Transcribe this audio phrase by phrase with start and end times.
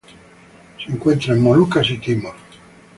[0.83, 2.33] Se encuentra en Molucas y Timor.